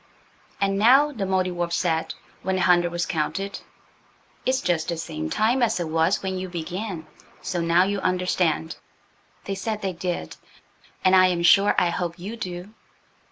[0.59, 3.59] "And now," the Mouldiwarp said, when the hundred was counted,
[4.47, 7.05] "it's just the same time as it was when you began!
[7.43, 8.77] So now you understand."
[9.43, 10.37] They said they did,
[11.05, 12.73] and I am sure I hope you do.